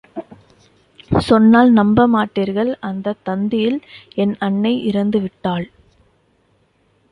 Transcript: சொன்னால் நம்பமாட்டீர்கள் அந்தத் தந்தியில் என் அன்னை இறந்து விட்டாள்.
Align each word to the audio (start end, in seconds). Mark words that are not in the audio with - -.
சொன்னால் 1.19 1.73
நம்பமாட்டீர்கள் 1.73 2.71
அந்தத் 2.79 3.21
தந்தியில் 3.29 3.79
என் 4.15 4.35
அன்னை 4.39 4.83
இறந்து 4.83 5.19
விட்டாள். 5.19 5.67